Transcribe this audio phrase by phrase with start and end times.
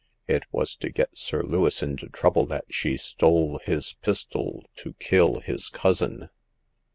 [0.27, 5.41] It was to get Sir Lewis into trouble that she stole his pistol to kill
[5.41, 6.31] his cousin."